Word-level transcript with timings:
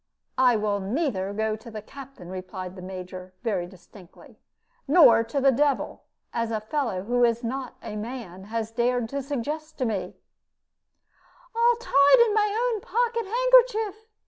"I 0.39 0.55
will 0.55 0.79
neither 0.79 1.31
go 1.31 1.55
to 1.55 1.69
the 1.69 1.83
captain," 1.83 2.29
replied 2.29 2.75
the 2.75 2.81
Major, 2.81 3.35
very 3.43 3.67
distinctly, 3.67 4.39
"nor 4.87 5.17
yet 5.17 5.29
to 5.29 5.39
the 5.41 5.51
devil, 5.51 6.05
as 6.33 6.49
a 6.49 6.59
fellow 6.59 7.03
who 7.03 7.23
is 7.23 7.43
not 7.43 7.75
a 7.83 7.95
man 7.95 8.45
has 8.45 8.71
dared 8.71 9.09
to 9.09 9.21
suggest 9.21 9.77
to 9.77 9.85
me" 9.85 10.15
"All 11.55 11.75
tied 11.75 12.17
in 12.25 12.33
my 12.33 12.71
own 12.73 12.81
pocket 12.81 13.27
handkerchief!" 13.27 14.07